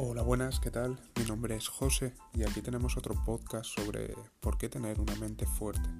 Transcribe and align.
Hola, 0.00 0.22
buenas, 0.22 0.60
¿qué 0.60 0.70
tal? 0.70 0.96
Mi 1.18 1.24
nombre 1.24 1.56
es 1.56 1.66
José 1.66 2.14
y 2.32 2.44
aquí 2.44 2.62
tenemos 2.62 2.96
otro 2.96 3.16
podcast 3.24 3.68
sobre 3.68 4.14
por 4.38 4.56
qué 4.56 4.68
tener 4.68 5.00
una 5.00 5.16
mente 5.16 5.44
fuerte. 5.44 5.90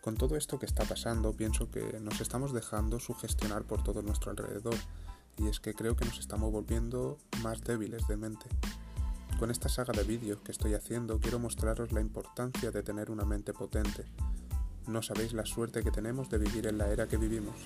Con 0.00 0.14
todo 0.14 0.36
esto 0.36 0.60
que 0.60 0.66
está 0.66 0.84
pasando, 0.84 1.32
pienso 1.32 1.72
que 1.72 1.98
nos 1.98 2.20
estamos 2.20 2.52
dejando 2.52 3.00
sugestionar 3.00 3.64
por 3.64 3.82
todo 3.82 4.02
nuestro 4.02 4.30
alrededor 4.30 4.76
y 5.36 5.48
es 5.48 5.58
que 5.58 5.74
creo 5.74 5.96
que 5.96 6.04
nos 6.04 6.20
estamos 6.20 6.52
volviendo 6.52 7.18
más 7.42 7.64
débiles 7.64 8.06
de 8.06 8.16
mente. 8.16 8.46
Con 9.40 9.50
esta 9.50 9.68
saga 9.68 9.92
de 9.92 10.04
vídeos 10.04 10.38
que 10.42 10.52
estoy 10.52 10.74
haciendo 10.74 11.18
quiero 11.18 11.40
mostraros 11.40 11.90
la 11.90 12.00
importancia 12.00 12.70
de 12.70 12.84
tener 12.84 13.10
una 13.10 13.24
mente 13.24 13.52
potente. 13.52 14.04
No 14.86 15.02
sabéis 15.02 15.32
la 15.32 15.46
suerte 15.46 15.82
que 15.82 15.90
tenemos 15.90 16.30
de 16.30 16.38
vivir 16.38 16.68
en 16.68 16.78
la 16.78 16.86
era 16.86 17.08
que 17.08 17.16
vivimos. 17.16 17.56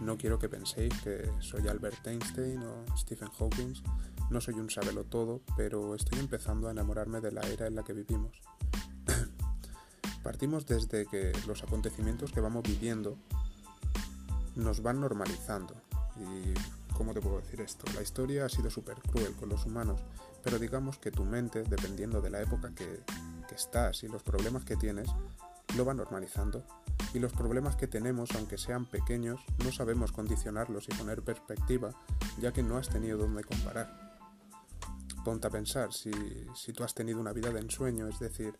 No 0.00 0.16
quiero 0.16 0.38
que 0.38 0.48
penséis 0.48 0.92
que 1.02 1.30
soy 1.40 1.66
Albert 1.66 2.06
Einstein 2.06 2.62
o 2.62 2.96
Stephen 2.96 3.30
Hawking. 3.30 3.74
No 4.34 4.40
soy 4.40 4.54
un 4.54 4.68
sabelo 4.68 5.04
todo, 5.04 5.42
pero 5.56 5.94
estoy 5.94 6.18
empezando 6.18 6.66
a 6.66 6.72
enamorarme 6.72 7.20
de 7.20 7.30
la 7.30 7.42
era 7.42 7.68
en 7.68 7.76
la 7.76 7.84
que 7.84 7.92
vivimos. 7.92 8.42
Partimos 10.24 10.66
desde 10.66 11.06
que 11.06 11.30
los 11.46 11.62
acontecimientos 11.62 12.32
que 12.32 12.40
vamos 12.40 12.64
viviendo 12.64 13.16
nos 14.56 14.82
van 14.82 15.00
normalizando. 15.00 15.76
Y, 16.16 16.52
¿cómo 16.94 17.14
te 17.14 17.20
puedo 17.20 17.40
decir 17.42 17.60
esto? 17.60 17.84
La 17.94 18.02
historia 18.02 18.46
ha 18.46 18.48
sido 18.48 18.70
súper 18.70 18.96
cruel 19.02 19.34
con 19.34 19.50
los 19.50 19.66
humanos, 19.66 20.00
pero 20.42 20.58
digamos 20.58 20.98
que 20.98 21.12
tu 21.12 21.24
mente, 21.24 21.62
dependiendo 21.62 22.20
de 22.20 22.30
la 22.30 22.42
época 22.42 22.74
que, 22.74 23.04
que 23.48 23.54
estás 23.54 24.02
y 24.02 24.08
los 24.08 24.24
problemas 24.24 24.64
que 24.64 24.74
tienes, 24.74 25.10
lo 25.76 25.84
va 25.84 25.94
normalizando 25.94 26.64
y 27.12 27.20
los 27.20 27.32
problemas 27.32 27.76
que 27.76 27.86
tenemos, 27.86 28.32
aunque 28.34 28.58
sean 28.58 28.84
pequeños, 28.84 29.40
no 29.64 29.70
sabemos 29.70 30.10
condicionarlos 30.10 30.88
y 30.88 30.94
poner 30.94 31.22
perspectiva, 31.22 31.92
ya 32.40 32.52
que 32.52 32.64
no 32.64 32.78
has 32.78 32.88
tenido 32.88 33.16
dónde 33.16 33.44
comparar. 33.44 34.03
Ponte 35.24 35.46
a 35.46 35.50
pensar, 35.50 35.92
si, 35.92 36.10
si 36.54 36.72
tú 36.72 36.84
has 36.84 36.94
tenido 36.94 37.18
una 37.18 37.32
vida 37.32 37.50
de 37.50 37.60
ensueño, 37.60 38.08
es 38.08 38.18
decir, 38.18 38.58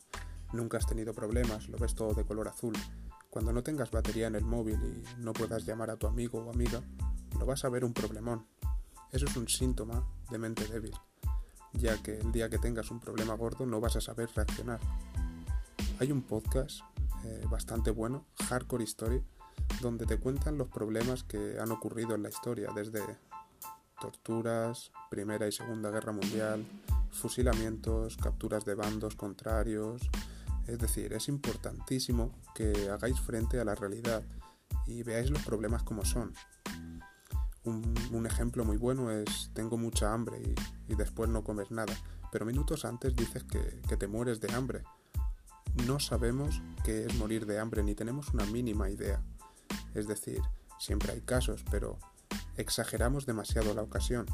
nunca 0.52 0.78
has 0.78 0.86
tenido 0.86 1.12
problemas, 1.12 1.68
lo 1.68 1.76
ves 1.76 1.94
todo 1.94 2.14
de 2.14 2.24
color 2.24 2.48
azul, 2.48 2.72
cuando 3.28 3.52
no 3.52 3.62
tengas 3.62 3.90
batería 3.90 4.28
en 4.28 4.36
el 4.36 4.44
móvil 4.44 4.78
y 4.82 5.20
no 5.20 5.32
puedas 5.32 5.66
llamar 5.66 5.90
a 5.90 5.96
tu 5.96 6.06
amigo 6.06 6.38
o 6.38 6.50
amiga, 6.50 6.80
lo 7.38 7.44
vas 7.44 7.64
a 7.64 7.68
ver 7.68 7.84
un 7.84 7.92
problemón. 7.92 8.46
Eso 9.10 9.26
es 9.26 9.36
un 9.36 9.48
síntoma 9.48 10.08
de 10.30 10.38
mente 10.38 10.66
débil, 10.68 10.94
ya 11.72 12.02
que 12.02 12.18
el 12.18 12.32
día 12.32 12.48
que 12.48 12.58
tengas 12.58 12.90
un 12.90 13.00
problema 13.00 13.34
gordo 13.34 13.66
no 13.66 13.80
vas 13.80 13.96
a 13.96 14.00
saber 14.00 14.30
reaccionar. 14.34 14.80
Hay 15.98 16.12
un 16.12 16.22
podcast 16.22 16.80
eh, 17.24 17.44
bastante 17.50 17.90
bueno, 17.90 18.24
Hardcore 18.48 18.84
Story, 18.84 19.22
donde 19.80 20.06
te 20.06 20.18
cuentan 20.18 20.58
los 20.58 20.68
problemas 20.68 21.24
que 21.24 21.58
han 21.60 21.72
ocurrido 21.72 22.14
en 22.14 22.22
la 22.22 22.28
historia, 22.28 22.70
desde 22.74 23.00
torturas, 24.04 24.92
Primera 25.10 25.46
y 25.46 25.52
Segunda 25.52 25.90
Guerra 25.90 26.12
Mundial, 26.12 26.64
fusilamientos, 27.10 28.16
capturas 28.16 28.64
de 28.64 28.74
bandos 28.74 29.16
contrarios. 29.16 30.02
Es 30.66 30.78
decir, 30.78 31.12
es 31.12 31.28
importantísimo 31.28 32.32
que 32.54 32.90
hagáis 32.90 33.20
frente 33.20 33.60
a 33.60 33.64
la 33.64 33.74
realidad 33.74 34.22
y 34.86 35.02
veáis 35.02 35.30
los 35.30 35.42
problemas 35.42 35.82
como 35.82 36.04
son. 36.04 36.34
Un, 37.64 38.26
ejemplo 38.26 38.64
muy 38.64 38.76
bueno 38.76 39.10
es 39.10 39.50
tengo 39.54 39.78
mucha 39.78 40.12
hambre 40.12 40.38
y, 40.88 40.94
después 40.94 41.30
no 41.30 41.42
comes 41.42 41.70
nada, 41.70 41.94
pero 42.30 42.44
minutos 42.44 42.84
antes 42.84 43.16
dices 43.16 43.44
que 43.44 43.96
te 43.96 44.06
mueres 44.06 44.40
de 44.40 44.52
hambre 44.52 44.82
no 45.86 45.98
sabemos 45.98 46.62
qué 46.84 47.04
es 47.04 47.14
morir 47.16 47.46
de 47.46 47.58
hambre 47.58 47.82
ni 47.82 47.94
tenemos 47.94 48.28
una 48.32 48.46
mínima 48.46 48.88
idea. 48.90 49.22
Es 49.94 50.06
decir, 50.06 50.40
siempre 50.78 51.12
hay 51.12 51.20
casos, 51.20 51.64
pero 51.70 51.98
exageramos 52.56 53.26
demasiado 53.26 53.74
la 53.74 53.82
ocasión. 53.82 54.26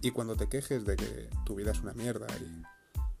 Y 0.00 0.12
cuando 0.12 0.36
te 0.36 0.48
quejes 0.48 0.84
de 0.84 0.96
que 0.96 1.30
tu 1.44 1.54
vida 1.54 1.72
es 1.72 1.80
una 1.80 1.92
mierda 1.92 2.26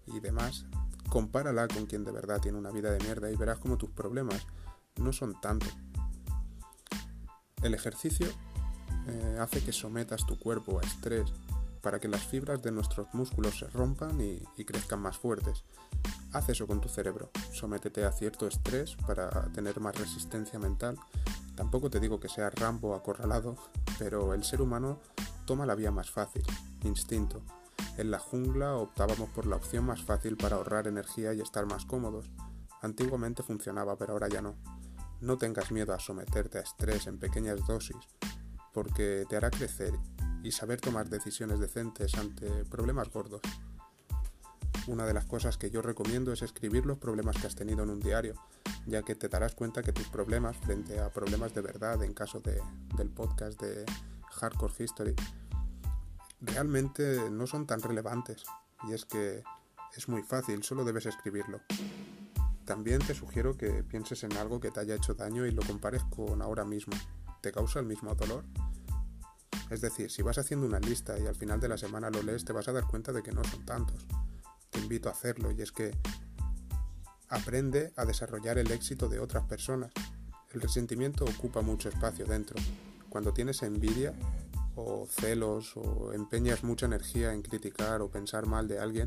y, 0.06 0.16
y 0.16 0.20
demás, 0.20 0.64
compárala 1.08 1.68
con 1.68 1.86
quien 1.86 2.04
de 2.04 2.12
verdad 2.12 2.40
tiene 2.40 2.58
una 2.58 2.70
vida 2.70 2.90
de 2.90 3.00
mierda 3.00 3.30
y 3.30 3.36
verás 3.36 3.58
como 3.58 3.76
tus 3.76 3.90
problemas 3.90 4.46
no 4.96 5.12
son 5.12 5.38
tanto. 5.40 5.66
El 7.62 7.74
ejercicio 7.74 8.26
eh, 9.06 9.38
hace 9.40 9.62
que 9.62 9.72
sometas 9.72 10.24
tu 10.26 10.38
cuerpo 10.38 10.78
a 10.78 10.82
estrés 10.82 11.32
para 11.82 11.98
que 11.98 12.08
las 12.08 12.22
fibras 12.22 12.62
de 12.62 12.72
nuestros 12.72 13.12
músculos 13.14 13.58
se 13.58 13.66
rompan 13.68 14.20
y, 14.20 14.64
crezcan 14.64 15.00
más 15.00 15.16
fuertes. 15.16 15.64
Haz 16.32 16.48
eso 16.50 16.66
con 16.66 16.80
tu 16.80 16.88
cerebro, 16.88 17.30
sométete 17.52 18.04
a 18.04 18.12
cierto 18.12 18.46
estrés 18.46 18.96
para 19.06 19.30
tener 19.52 19.80
más 19.80 19.96
resistencia 19.96 20.58
mental. 20.58 20.98
Tampoco 21.56 21.90
te 21.90 22.00
digo 22.00 22.20
que 22.20 22.28
sea 22.28 22.50
Rambo 22.50 22.94
acorralado, 22.94 23.56
pero 24.00 24.32
el 24.32 24.44
ser 24.44 24.62
humano 24.62 24.98
toma 25.44 25.66
la 25.66 25.74
vía 25.74 25.90
más 25.90 26.10
fácil, 26.10 26.42
instinto. 26.84 27.42
En 27.98 28.10
la 28.10 28.18
jungla 28.18 28.74
optábamos 28.76 29.28
por 29.28 29.44
la 29.44 29.56
opción 29.56 29.84
más 29.84 30.02
fácil 30.02 30.38
para 30.38 30.56
ahorrar 30.56 30.86
energía 30.86 31.34
y 31.34 31.42
estar 31.42 31.66
más 31.66 31.84
cómodos. 31.84 32.30
Antiguamente 32.80 33.42
funcionaba, 33.42 33.98
pero 33.98 34.14
ahora 34.14 34.28
ya 34.28 34.40
no. 34.40 34.56
No 35.20 35.36
tengas 35.36 35.70
miedo 35.70 35.92
a 35.92 36.00
someterte 36.00 36.56
a 36.56 36.62
estrés 36.62 37.06
en 37.08 37.18
pequeñas 37.18 37.66
dosis, 37.66 37.98
porque 38.72 39.26
te 39.28 39.36
hará 39.36 39.50
crecer 39.50 39.92
y 40.42 40.50
saber 40.52 40.80
tomar 40.80 41.10
decisiones 41.10 41.60
decentes 41.60 42.14
ante 42.14 42.64
problemas 42.64 43.10
gordos. 43.10 43.42
Una 44.90 45.06
de 45.06 45.14
las 45.14 45.24
cosas 45.24 45.56
que 45.56 45.70
yo 45.70 45.82
recomiendo 45.82 46.32
es 46.32 46.42
escribir 46.42 46.84
los 46.84 46.98
problemas 46.98 47.36
que 47.36 47.46
has 47.46 47.54
tenido 47.54 47.84
en 47.84 47.90
un 47.90 48.00
diario, 48.00 48.34
ya 48.86 49.02
que 49.02 49.14
te 49.14 49.28
darás 49.28 49.54
cuenta 49.54 49.84
que 49.84 49.92
tus 49.92 50.08
problemas 50.08 50.56
frente 50.56 50.98
a 50.98 51.12
problemas 51.12 51.54
de 51.54 51.60
verdad 51.60 52.02
en 52.02 52.12
caso 52.12 52.40
de, 52.40 52.60
del 52.96 53.08
podcast 53.08 53.60
de 53.62 53.86
Hardcore 54.32 54.74
History 54.76 55.14
realmente 56.40 57.30
no 57.30 57.46
son 57.46 57.68
tan 57.68 57.80
relevantes. 57.80 58.42
Y 58.88 58.92
es 58.92 59.04
que 59.04 59.44
es 59.96 60.08
muy 60.08 60.24
fácil, 60.24 60.64
solo 60.64 60.82
debes 60.82 61.06
escribirlo. 61.06 61.60
También 62.64 62.98
te 62.98 63.14
sugiero 63.14 63.56
que 63.56 63.84
pienses 63.84 64.24
en 64.24 64.36
algo 64.38 64.58
que 64.58 64.72
te 64.72 64.80
haya 64.80 64.96
hecho 64.96 65.14
daño 65.14 65.46
y 65.46 65.52
lo 65.52 65.62
compares 65.62 66.02
con 66.10 66.42
ahora 66.42 66.64
mismo. 66.64 66.94
¿Te 67.42 67.52
causa 67.52 67.78
el 67.78 67.86
mismo 67.86 68.16
dolor? 68.16 68.44
Es 69.70 69.82
decir, 69.82 70.10
si 70.10 70.22
vas 70.22 70.38
haciendo 70.38 70.66
una 70.66 70.80
lista 70.80 71.16
y 71.16 71.28
al 71.28 71.36
final 71.36 71.60
de 71.60 71.68
la 71.68 71.78
semana 71.78 72.10
lo 72.10 72.24
lees, 72.24 72.44
te 72.44 72.52
vas 72.52 72.66
a 72.66 72.72
dar 72.72 72.88
cuenta 72.88 73.12
de 73.12 73.22
que 73.22 73.30
no 73.30 73.44
son 73.44 73.64
tantos. 73.64 74.04
Invito 74.90 75.08
a 75.08 75.12
hacerlo 75.12 75.52
y 75.52 75.62
es 75.62 75.70
que 75.70 75.92
aprende 77.28 77.92
a 77.94 78.04
desarrollar 78.04 78.58
el 78.58 78.72
éxito 78.72 79.08
de 79.08 79.20
otras 79.20 79.44
personas. 79.44 79.92
El 80.52 80.60
resentimiento 80.60 81.24
ocupa 81.24 81.62
mucho 81.62 81.88
espacio 81.88 82.26
dentro. 82.26 82.60
Cuando 83.08 83.32
tienes 83.32 83.62
envidia 83.62 84.12
o 84.74 85.06
celos 85.08 85.76
o 85.76 86.12
empeñas 86.12 86.64
mucha 86.64 86.86
energía 86.86 87.32
en 87.32 87.42
criticar 87.42 88.02
o 88.02 88.10
pensar 88.10 88.46
mal 88.46 88.66
de 88.66 88.80
alguien, 88.80 89.06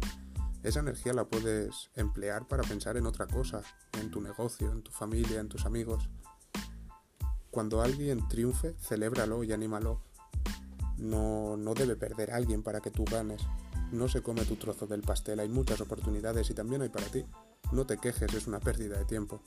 esa 0.64 0.80
energía 0.80 1.12
la 1.12 1.26
puedes 1.26 1.90
emplear 1.98 2.48
para 2.48 2.64
pensar 2.64 2.96
en 2.96 3.06
otra 3.06 3.28
cosa, 3.28 3.62
en 4.00 4.10
tu 4.10 4.22
negocio, 4.22 4.72
en 4.72 4.84
tu 4.84 4.92
familia, 4.92 5.42
en 5.42 5.50
tus 5.50 5.66
amigos. 5.66 6.10
Cuando 7.52 7.82
alguien 7.82 8.26
triunfe, 8.30 8.74
celébralo 8.80 9.44
y 9.44 9.52
anímalo 9.52 10.02
no, 10.98 11.58
no 11.58 11.74
debe 11.74 11.98
perder 11.98 12.32
a 12.32 12.38
alguien 12.38 12.64
para 12.64 12.80
que 12.80 12.90
tú 12.90 13.04
ganes. 13.04 13.42
No 13.94 14.08
se 14.08 14.24
come 14.24 14.44
tu 14.44 14.56
trozo 14.56 14.88
del 14.88 15.04
pastel, 15.04 15.40
hay 15.40 15.50
muchas 15.50 15.80
oportunidades 15.80 16.50
y 16.50 16.56
también 16.56 16.82
hay 16.82 16.90
para 16.90 17.06
ti. 17.06 17.24
No 17.72 17.86
te 17.86 18.00
quejes, 18.00 18.34
es 18.34 18.48
una 18.48 18.60
pérdida 18.60 18.98
de 18.98 19.06
tiempo. 19.06 19.44